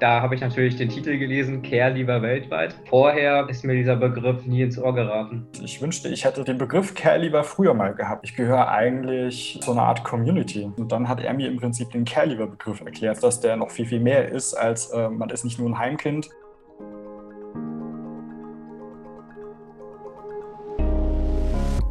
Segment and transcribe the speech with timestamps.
[0.00, 2.76] Da habe ich natürlich den Titel gelesen, Care lieber weltweit.
[2.88, 5.44] Vorher ist mir dieser Begriff nie ins Ohr geraten.
[5.60, 8.24] Ich wünschte, ich hätte den Begriff Care lieber früher mal gehabt.
[8.24, 10.70] Ich gehöre eigentlich zu einer Art Community.
[10.76, 13.72] Und dann hat er mir im Prinzip den Care lieber Begriff erklärt, dass der noch
[13.72, 16.28] viel, viel mehr ist, als äh, man ist nicht nur ein Heimkind,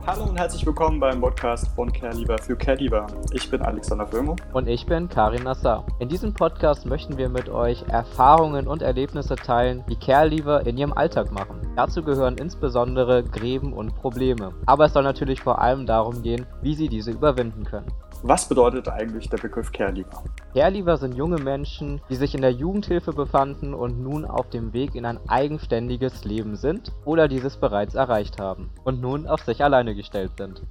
[0.08, 3.08] Hallo und herzlich willkommen beim Podcast von CareLieber für CareLieber.
[3.34, 4.38] Ich bin Alexander Föhmo.
[4.54, 5.86] Und ich bin Karin Nassar.
[6.00, 10.94] In diesem Podcast möchten wir mit euch Erfahrungen und Erlebnisse teilen, die CareLieber in ihrem
[10.94, 11.59] Alltag machen.
[11.76, 14.54] Dazu gehören insbesondere Gräben und Probleme.
[14.66, 17.92] Aber es soll natürlich vor allem darum gehen, wie sie diese überwinden können.
[18.23, 20.23] Was bedeutet eigentlich der Begriff Careliever?
[20.53, 24.95] Careliever sind junge Menschen, die sich in der Jugendhilfe befanden und nun auf dem Weg
[24.95, 29.94] in ein eigenständiges Leben sind oder dieses bereits erreicht haben und nun auf sich alleine
[29.94, 30.63] gestellt sind.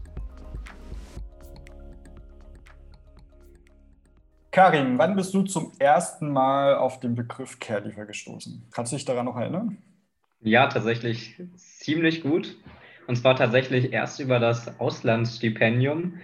[4.51, 8.67] Karin, wann bist du zum ersten Mal auf den Begriff Careliever gestoßen?
[8.73, 9.79] Kannst du dich daran noch erinnern?
[10.41, 12.57] Ja, tatsächlich ziemlich gut.
[13.07, 16.15] Und zwar tatsächlich erst über das Auslandsstipendium.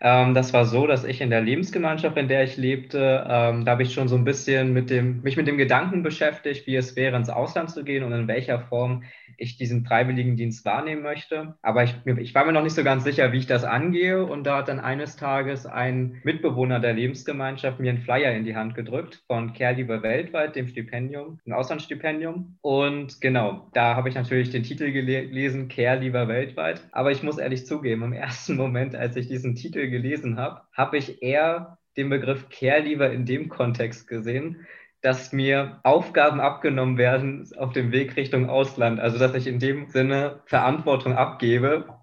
[0.00, 3.72] Ähm, das war so, dass ich in der Lebensgemeinschaft, in der ich lebte, ähm, da
[3.72, 6.96] habe ich schon so ein bisschen mit dem, mich mit dem Gedanken beschäftigt, wie es
[6.96, 9.02] wäre, ins Ausland zu gehen und in welcher Form
[9.36, 11.54] ich diesen Freiwilligendienst wahrnehmen möchte.
[11.62, 14.24] Aber ich, ich war mir noch nicht so ganz sicher, wie ich das angehe.
[14.24, 18.56] Und da hat dann eines Tages ein Mitbewohner der Lebensgemeinschaft mir einen Flyer in die
[18.56, 22.58] Hand gedrückt von Care weltweit, dem Stipendium, dem Auslandsstipendium.
[22.62, 26.82] Und genau, da habe ich natürlich den Titel gelesen, Care weltweit.
[26.90, 30.98] Aber ich muss ehrlich zugeben, im ersten Moment, als ich diesen Titel gelesen habe, habe
[30.98, 34.66] ich eher den Begriff Care lieber in dem Kontext gesehen,
[35.00, 39.00] dass mir Aufgaben abgenommen werden auf dem Weg Richtung Ausland.
[39.00, 41.97] Also dass ich in dem Sinne Verantwortung abgebe.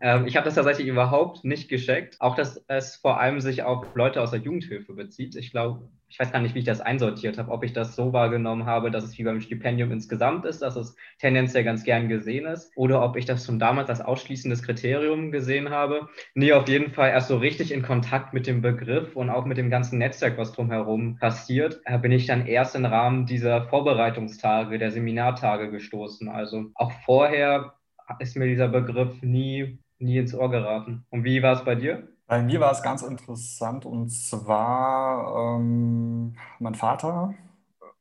[0.00, 2.16] Ähm, ich habe das tatsächlich überhaupt nicht gescheckt.
[2.20, 5.36] Auch dass es vor allem sich auf Leute aus der Jugendhilfe bezieht.
[5.36, 8.12] Ich glaube, ich weiß gar nicht, wie ich das einsortiert habe, ob ich das so
[8.12, 12.46] wahrgenommen habe, dass es wie beim Stipendium insgesamt ist, dass es tendenziell ganz gern gesehen
[12.46, 16.08] ist, oder ob ich das schon damals als ausschließendes Kriterium gesehen habe.
[16.34, 19.58] Nee, auf jeden Fall erst so richtig in Kontakt mit dem Begriff und auch mit
[19.58, 24.78] dem ganzen Netzwerk, was drumherum passiert, äh, bin ich dann erst im Rahmen dieser Vorbereitungstage,
[24.78, 26.28] der Seminartage gestoßen.
[26.28, 27.74] Also auch vorher
[28.18, 31.04] ist mir dieser Begriff nie, nie ins Ohr geraten.
[31.10, 32.08] Und wie war es bei dir?
[32.26, 37.34] Bei mir war es ganz interessant und zwar ähm, mein Vater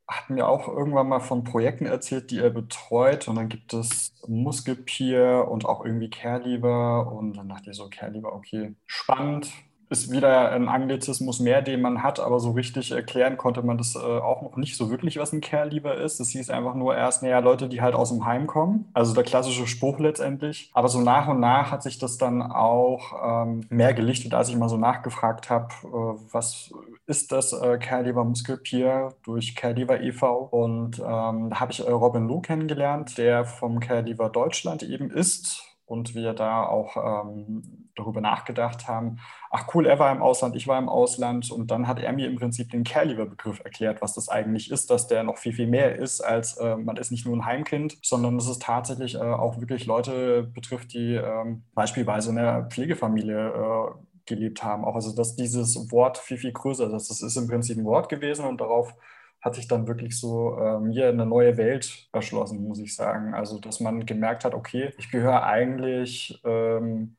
[0.07, 4.13] hat mir auch irgendwann mal von Projekten erzählt, die er betreut und dann gibt es
[4.27, 9.51] Muskelpeer und auch irgendwie Carelever und dann dachte ich so, Carelever, okay, spannend,
[9.89, 13.95] ist wieder ein Anglizismus mehr, den man hat, aber so richtig erklären konnte man das
[13.95, 16.19] äh, auch noch nicht so wirklich, was ein Care-Lieber ist.
[16.19, 18.89] Das hieß einfach nur erst, naja, Leute, die halt aus dem Heim kommen.
[18.93, 20.71] Also der klassische Spruch letztendlich.
[20.73, 24.55] Aber so nach und nach hat sich das dann auch ähm, mehr gelichtet, als ich
[24.55, 26.73] mal so nachgefragt habe, äh, was
[27.05, 30.47] ist das äh, Care-Lieber Muskelpier durch Care-Lieber e.V.
[30.51, 35.72] Und ähm, da habe ich äh, Robin Loh kennengelernt, der vom Care-Lieber Deutschland eben ist
[35.93, 39.19] und wir da auch ähm, darüber nachgedacht haben,
[39.51, 42.27] ach cool, er war im Ausland, ich war im Ausland und dann hat er mir
[42.27, 45.95] im Prinzip den Care-Lieber-Begriff erklärt, was das eigentlich ist, dass der noch viel, viel mehr
[45.95, 49.59] ist, als äh, man ist nicht nur ein Heimkind, sondern dass es tatsächlich äh, auch
[49.59, 53.91] wirklich Leute betrifft, die äh, beispielsweise in einer Pflegefamilie äh,
[54.25, 54.85] gelebt haben.
[54.85, 57.09] Auch also, dass dieses Wort viel, viel größer ist.
[57.09, 58.95] Das ist im Prinzip ein Wort gewesen und darauf
[59.43, 63.33] hat sich dann wirklich so äh, mir eine neue Welt erschlossen, muss ich sagen.
[63.33, 67.17] Also, dass man gemerkt hat, okay, ich gehöre eigentlich ähm,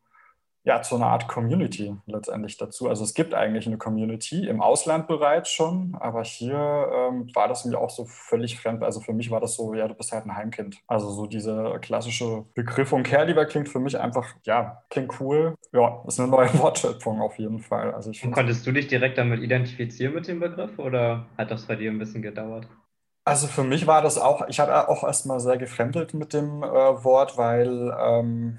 [0.65, 2.89] ja, zu einer Art Community letztendlich dazu.
[2.89, 7.67] Also es gibt eigentlich eine Community im Ausland bereits schon, aber hier ähm, war das
[7.67, 8.83] mir auch so völlig fremd.
[8.83, 10.79] Also für mich war das so, ja, du bist halt ein Heimkind.
[10.87, 15.55] Also so dieser klassische Begriff von Care-Lieber klingt für mich einfach, ja, klingt cool.
[15.73, 17.93] Ja, ist eine neue Wortschöpfung auf jeden Fall.
[17.93, 21.77] Also ich konntest du dich direkt damit identifizieren mit dem Begriff oder hat das bei
[21.77, 22.67] dir ein bisschen gedauert?
[23.27, 26.67] Also für mich war das auch, ich habe auch erstmal sehr gefremdelt mit dem äh,
[27.05, 28.59] Wort, weil ähm,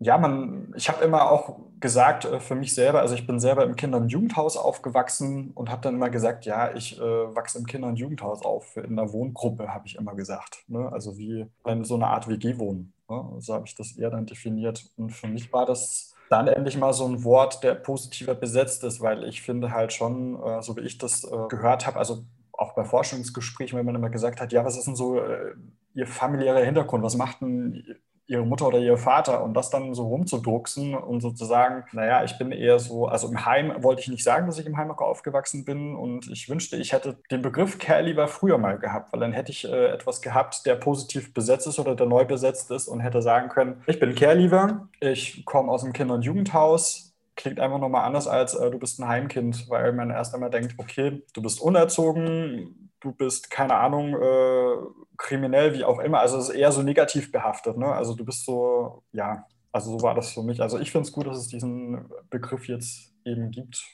[0.00, 3.64] ja, man, ich habe immer auch gesagt äh, für mich selber, also ich bin selber
[3.64, 7.66] im Kinder- und Jugendhaus aufgewachsen und habe dann immer gesagt, ja, ich äh, wachse im
[7.66, 10.64] Kinder- und Jugendhaus auf, in einer Wohngruppe, habe ich immer gesagt.
[10.68, 10.90] Ne?
[10.92, 12.92] Also wie in so einer Art WG-Wohnen.
[13.08, 13.24] Ne?
[13.38, 14.84] So habe ich das eher dann definiert.
[14.96, 19.00] Und für mich war das dann endlich mal so ein Wort, der positiver besetzt ist,
[19.00, 22.74] weil ich finde halt schon, äh, so wie ich das äh, gehört habe, also auch
[22.74, 25.54] bei Forschungsgesprächen, wenn man immer gesagt hat, ja, was ist denn so äh,
[25.94, 27.02] Ihr familiärer Hintergrund?
[27.02, 27.96] Was macht denn
[28.28, 32.52] ihre Mutter oder ihr Vater und das dann so rumzudrucksen und sozusagen, naja, ich bin
[32.52, 35.94] eher so, also im Heim wollte ich nicht sagen, dass ich im Heim aufgewachsen bin
[35.94, 39.50] und ich wünschte, ich hätte den Begriff Care lieber früher mal gehabt, weil dann hätte
[39.50, 43.22] ich äh, etwas gehabt, der positiv besetzt ist oder der neu besetzt ist und hätte
[43.22, 47.78] sagen können, ich bin Care lieber, ich komme aus dem Kinder- und Jugendhaus, klingt einfach
[47.78, 51.40] nochmal anders als äh, du bist ein Heimkind, weil man erst einmal denkt, okay, du
[51.40, 54.76] bist unerzogen, du bist, keine Ahnung, äh,
[55.16, 56.20] kriminell, wie auch immer.
[56.20, 57.76] Also es ist eher so negativ behaftet.
[57.76, 57.86] Ne?
[57.86, 60.60] Also du bist so, ja, also so war das für mich.
[60.60, 63.84] Also ich finde es gut, dass es diesen Begriff jetzt eben gibt.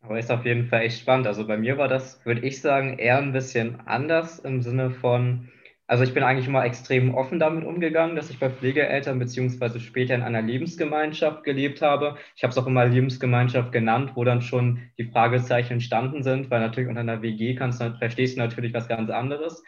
[0.00, 1.26] Aber ist auf jeden Fall echt spannend.
[1.26, 5.48] Also bei mir war das, würde ich sagen, eher ein bisschen anders im Sinne von,
[5.88, 10.14] also ich bin eigentlich immer extrem offen damit umgegangen, dass ich bei Pflegeeltern beziehungsweise später
[10.14, 12.16] in einer Lebensgemeinschaft gelebt habe.
[12.34, 16.60] Ich habe es auch immer Lebensgemeinschaft genannt, wo dann schon die Fragezeichen entstanden sind, weil
[16.60, 19.62] natürlich unter einer WG kannst du, verstehst du natürlich was ganz anderes.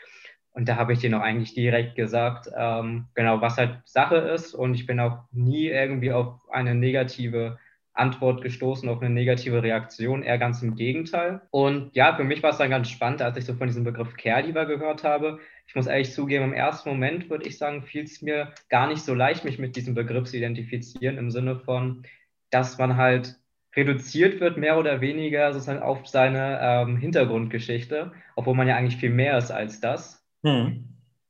[0.50, 4.54] Und da habe ich denen auch eigentlich direkt gesagt, ähm, genau, was halt Sache ist.
[4.54, 7.58] Und ich bin auch nie irgendwie auf eine negative
[7.98, 11.40] Antwort gestoßen, auf eine negative Reaktion, eher ganz im Gegenteil.
[11.50, 14.16] Und ja, für mich war es dann ganz spannend, als ich so von diesem Begriff
[14.16, 15.38] Care-Lieber gehört habe.
[15.66, 19.02] Ich muss ehrlich zugeben, im ersten Moment würde ich sagen, fiel es mir gar nicht
[19.02, 22.04] so leicht, mich mit diesem Begriff zu identifizieren, im Sinne von,
[22.50, 23.36] dass man halt
[23.74, 29.10] reduziert wird, mehr oder weniger sozusagen auf seine ähm, Hintergrundgeschichte, obwohl man ja eigentlich viel
[29.10, 30.24] mehr ist als das.
[30.42, 30.84] Hm.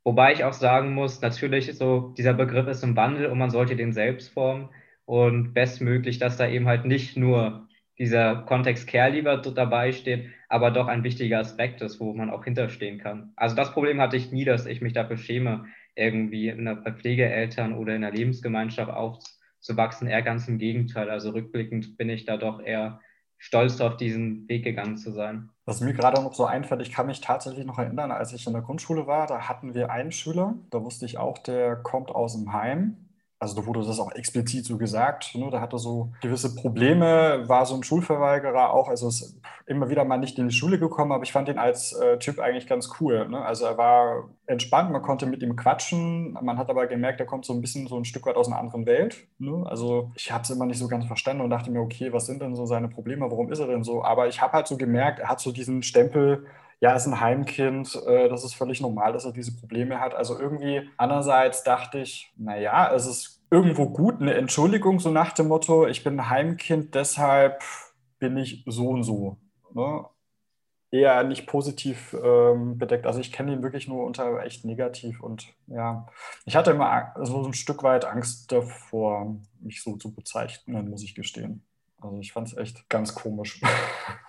[0.04, 3.76] Wobei ich auch sagen muss, natürlich so, dieser Begriff ist im Wandel und man sollte
[3.76, 4.68] den selbst formen
[5.08, 7.66] und bestmöglich, dass da eben halt nicht nur
[7.98, 12.44] dieser Kontext Care lieber dabei steht, aber doch ein wichtiger Aspekt ist, wo man auch
[12.44, 13.32] hinterstehen kann.
[13.34, 15.64] Also das Problem hatte ich nie, dass ich mich dafür schäme,
[15.94, 20.08] irgendwie in einer Pflegeeltern oder in einer Lebensgemeinschaft aufzuwachsen.
[20.08, 21.08] Eher ganz im Gegenteil.
[21.08, 23.00] Also rückblickend bin ich da doch eher
[23.38, 25.48] stolz auf diesen Weg gegangen zu sein.
[25.64, 28.52] Was mir gerade noch so einfällt, ich kann mich tatsächlich noch erinnern, als ich in
[28.52, 32.34] der Grundschule war, da hatten wir einen Schüler, da wusste ich auch, der kommt aus
[32.34, 33.07] dem Heim
[33.40, 35.48] also da wurde das auch explizit so gesagt, ne?
[35.50, 40.16] da hatte so gewisse Probleme, war so ein Schulverweigerer auch, also ist immer wieder mal
[40.16, 43.28] nicht in die Schule gekommen, aber ich fand ihn als äh, Typ eigentlich ganz cool.
[43.28, 43.40] Ne?
[43.40, 47.44] Also er war entspannt, man konnte mit ihm quatschen, man hat aber gemerkt, er kommt
[47.44, 49.28] so ein bisschen so ein Stück weit aus einer anderen Welt.
[49.38, 49.64] Ne?
[49.66, 52.42] Also ich habe es immer nicht so ganz verstanden und dachte mir, okay, was sind
[52.42, 54.02] denn so seine Probleme, warum ist er denn so?
[54.02, 56.46] Aber ich habe halt so gemerkt, er hat so diesen Stempel,
[56.80, 60.14] ja, ist ein Heimkind, äh, das ist völlig normal, dass er diese Probleme hat.
[60.14, 65.48] Also irgendwie andererseits dachte ich, naja, es ist irgendwo gut, eine Entschuldigung, so nach dem
[65.48, 67.62] Motto, ich bin ein Heimkind, deshalb
[68.18, 69.38] bin ich so und so.
[69.74, 70.04] Ne?
[70.90, 73.06] Eher nicht positiv ähm, bedeckt.
[73.06, 76.06] Also ich kenne ihn wirklich nur unter echt negativ und ja,
[76.46, 81.14] ich hatte immer so ein Stück weit Angst davor, mich so zu bezeichnen, muss ich
[81.14, 81.64] gestehen.
[82.00, 83.60] Also ich fand es echt ganz komisch.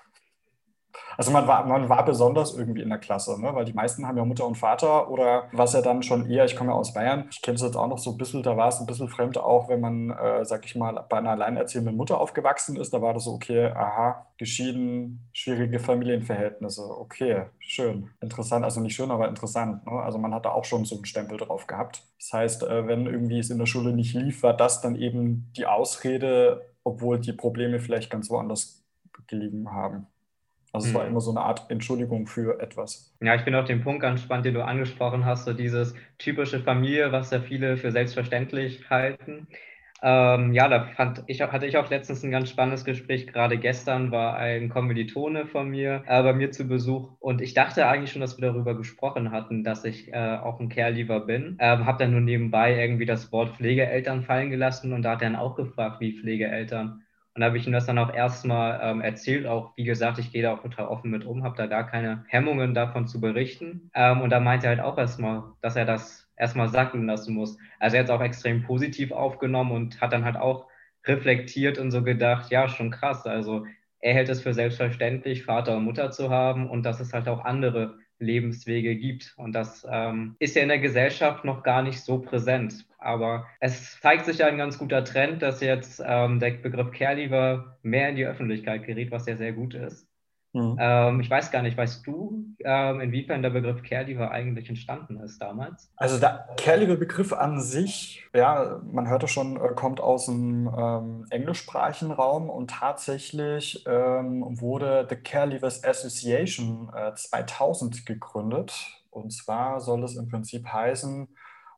[1.20, 3.54] Also man war, man war besonders irgendwie in der Klasse, ne?
[3.54, 6.56] weil die meisten haben ja Mutter und Vater oder was ja dann schon eher, ich
[6.56, 8.70] komme ja aus Bayern, ich kenne es jetzt auch noch so ein bisschen, da war
[8.70, 12.22] es ein bisschen fremd auch, wenn man, äh, sag ich mal, bei einer alleinerziehenden Mutter
[12.22, 18.80] aufgewachsen ist, da war das so, okay, aha, geschieden, schwierige Familienverhältnisse, okay, schön, interessant, also
[18.80, 19.86] nicht schön, aber interessant.
[19.86, 19.92] Ne?
[19.92, 22.02] Also man hat da auch schon so einen Stempel drauf gehabt.
[22.18, 25.52] Das heißt, äh, wenn irgendwie es in der Schule nicht lief, war das dann eben
[25.58, 28.86] die Ausrede, obwohl die Probleme vielleicht ganz woanders
[29.28, 30.08] gelegen haben.
[30.72, 31.12] Also es war mhm.
[31.12, 33.14] immer so eine Art Entschuldigung für etwas.
[33.22, 36.60] Ja, ich finde auch den Punkt ganz spannend, den du angesprochen hast, so dieses typische
[36.60, 39.48] Familie, was ja viele für selbstverständlich halten.
[40.02, 43.28] Ähm, ja, da fand ich, hatte ich auch letztens ein ganz spannendes Gespräch.
[43.28, 47.86] Gerade gestern war ein Kommilitone von mir äh, bei mir zu Besuch und ich dachte
[47.88, 51.58] eigentlich schon, dass wir darüber gesprochen hatten, dass ich äh, auch ein Care-Lieber bin.
[51.60, 55.32] Ähm, habe dann nur nebenbei irgendwie das Wort Pflegeeltern fallen gelassen und da hat er
[55.32, 57.04] dann auch gefragt, wie Pflegeeltern.
[57.40, 59.48] Und da habe ich ihm das dann auch erstmal ähm, erzählt.
[59.48, 62.26] Auch wie gesagt, ich gehe da auch total offen mit um, habe da gar keine
[62.28, 63.90] Hemmungen davon zu berichten.
[63.94, 67.58] Ähm, und da meinte er halt auch erstmal, dass er das erstmal sacken lassen muss.
[67.80, 70.68] Also er hat es auch extrem positiv aufgenommen und hat dann halt auch
[71.06, 73.26] reflektiert und so gedacht, ja, schon krass.
[73.26, 73.66] Also
[74.02, 77.46] er hält es für selbstverständlich, Vater und Mutter zu haben und dass es halt auch
[77.46, 79.34] andere Lebenswege gibt.
[79.38, 82.86] Und das ähm, ist ja in der Gesellschaft noch gar nicht so präsent.
[82.98, 87.78] Aber es zeigt sich ja ein ganz guter Trend, dass jetzt ähm, der Begriff Care-Lieber
[87.82, 90.09] mehr in die Öffentlichkeit gerät, was ja sehr gut ist.
[90.54, 90.78] Mhm.
[90.80, 95.40] Ähm, ich weiß gar nicht, weißt du, ähm, inwiefern der Begriff Care-Lieber eigentlich entstanden ist
[95.40, 95.92] damals?
[95.96, 102.12] Also der Care-Lieber-Begriff an sich, ja, man hörte schon, äh, kommt aus dem ähm, englischsprachigen
[102.12, 108.74] Raum und tatsächlich ähm, wurde the Care-Leavers Association äh, 2000 gegründet.
[109.12, 111.28] Und zwar soll es im Prinzip heißen,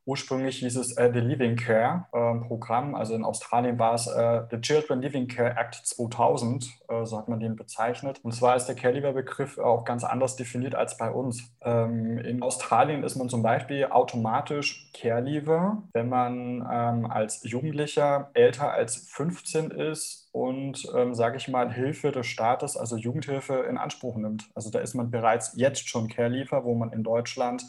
[0.06, 4.42] Ursprünglich hieß es äh, The Living Care äh, Programm, also in Australien war es äh,
[4.50, 8.20] The Children Living Care Act 2000, äh, so hat man den bezeichnet.
[8.24, 11.54] Und zwar ist der Care-Leaver-Begriff auch ganz anders definiert als bei uns.
[11.62, 18.72] Ähm, in Australien ist man zum Beispiel automatisch Care-Leaver, wenn man ähm, als Jugendlicher älter
[18.72, 24.16] als 15 ist und, ähm, sage ich mal, Hilfe des Staates, also Jugendhilfe, in Anspruch
[24.18, 24.50] nimmt.
[24.56, 27.64] Also da ist man bereits jetzt schon Care-Leaver, wo man in Deutschland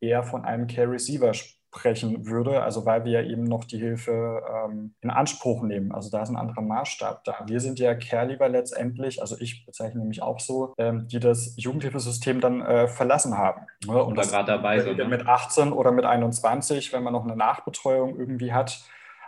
[0.00, 4.42] eher von einem Care-Receiver spricht sprechen würde, also weil wir ja eben noch die Hilfe
[4.48, 5.92] ähm, in Anspruch nehmen.
[5.92, 7.44] Also da ist ein anderer Maßstab da.
[7.46, 12.40] Wir sind ja Care-Lieber letztendlich, also ich bezeichne mich auch so, ähm, die das Jugendhilfesystem
[12.40, 13.66] dann äh, verlassen haben.
[13.86, 14.02] Ne?
[14.02, 14.96] und da gerade dabei sind.
[14.96, 15.04] Ne?
[15.04, 18.82] Mit 18 oder mit 21, wenn man noch eine Nachbetreuung irgendwie hat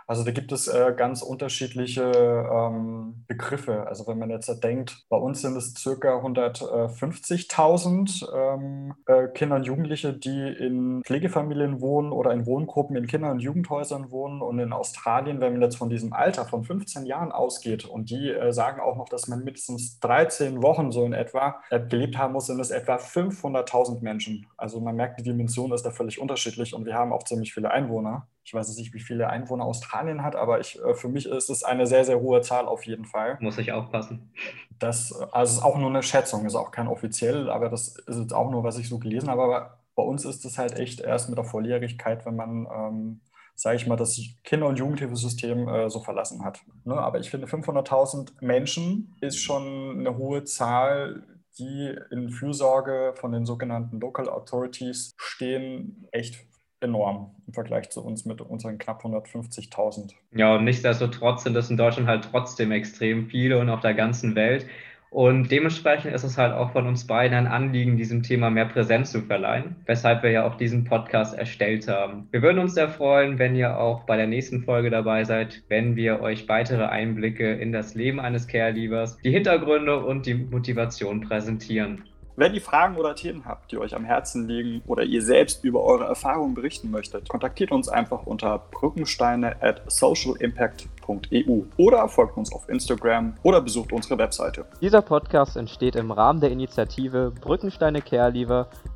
[0.07, 3.87] also da gibt es äh, ganz unterschiedliche ähm, Begriffe.
[3.87, 9.63] Also wenn man jetzt denkt, bei uns sind es circa 150.000 ähm, äh, Kinder und
[9.63, 14.41] Jugendliche, die in Pflegefamilien wohnen oder in Wohngruppen in Kinder- und Jugendhäusern wohnen.
[14.41, 18.29] Und in Australien, wenn man jetzt von diesem Alter von 15 Jahren ausgeht und die
[18.29, 22.33] äh, sagen auch noch, dass man mindestens 13 Wochen so in etwa äh, gelebt haben
[22.33, 24.47] muss, sind es etwa 500.000 Menschen.
[24.57, 27.71] Also man merkt, die Dimension ist da völlig unterschiedlich und wir haben auch ziemlich viele
[27.71, 28.27] Einwohner.
[28.43, 31.63] Ich weiß nicht, wie viele Einwohner Australien hat, aber ich, äh, für mich ist es
[31.63, 33.37] eine sehr, sehr hohe Zahl auf jeden Fall.
[33.39, 34.33] Muss ich aufpassen.
[34.79, 38.33] Das also ist auch nur eine Schätzung, ist auch kein offiziell, aber das ist jetzt
[38.33, 39.43] auch nur, was ich so gelesen habe.
[39.43, 43.21] Aber bei uns ist es halt echt erst mit der Volljährigkeit, wenn man, ähm,
[43.53, 46.61] sage ich mal, das Kinder- und Jugendhilfesystem äh, so verlassen hat.
[46.83, 46.95] Ne?
[46.95, 51.23] Aber ich finde, 500.000 Menschen ist schon eine hohe Zahl,
[51.59, 56.50] die in Fürsorge von den sogenannten Local Authorities stehen, echt
[56.81, 60.13] enorm im Vergleich zu uns mit unseren knapp 150.000.
[60.33, 64.35] Ja, und nichtsdestotrotz sind das in Deutschland halt trotzdem extrem viele und auf der ganzen
[64.35, 64.65] Welt.
[65.11, 69.11] Und dementsprechend ist es halt auch von uns beiden ein Anliegen, diesem Thema mehr Präsenz
[69.11, 72.29] zu verleihen, weshalb wir ja auch diesen Podcast erstellt haben.
[72.31, 75.97] Wir würden uns sehr freuen, wenn ihr auch bei der nächsten Folge dabei seid, wenn
[75.97, 82.05] wir euch weitere Einblicke in das Leben eines Care-Liebers, die Hintergründe und die Motivation präsentieren.
[82.35, 85.83] Wenn ihr Fragen oder Themen habt, die euch am Herzen liegen oder ihr selbst über
[85.83, 92.69] eure Erfahrungen berichten möchtet, kontaktiert uns einfach unter brückensteine at socialimpact.eu oder folgt uns auf
[92.69, 94.65] Instagram oder besucht unsere Webseite.
[94.81, 98.31] Dieser Podcast entsteht im Rahmen der Initiative Brückensteine Care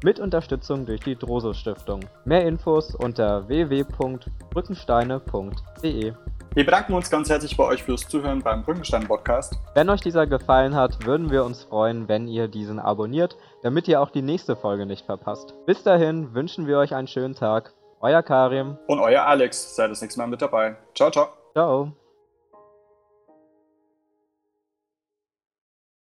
[0.04, 2.02] mit Unterstützung durch die Droso Stiftung.
[2.24, 6.14] Mehr Infos unter www.brückensteine.de.
[6.56, 9.56] Wir bedanken uns ganz herzlich bei euch fürs Zuhören beim Brückenstein Podcast.
[9.74, 14.00] Wenn euch dieser gefallen hat, würden wir uns freuen, wenn ihr diesen abonniert, damit ihr
[14.00, 15.54] auch die nächste Folge nicht verpasst.
[15.66, 17.74] Bis dahin wünschen wir euch einen schönen Tag.
[18.00, 18.78] Euer Karim.
[18.88, 19.76] Und euer Alex.
[19.76, 20.78] Seid das nächste Mal mit dabei.
[20.94, 21.28] Ciao, ciao.
[21.52, 21.92] Ciao.